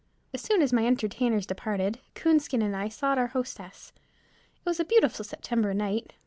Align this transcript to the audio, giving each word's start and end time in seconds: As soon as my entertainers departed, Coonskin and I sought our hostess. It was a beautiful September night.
As 0.33 0.41
soon 0.41 0.63
as 0.63 0.73
my 0.73 0.87
entertainers 0.87 1.45
departed, 1.45 1.99
Coonskin 2.15 2.63
and 2.63 2.75
I 2.75 2.89
sought 2.89 3.19
our 3.19 3.27
hostess. 3.27 3.93
It 4.55 4.65
was 4.65 4.79
a 4.79 4.83
beautiful 4.83 5.23
September 5.23 5.75
night. 5.75 6.13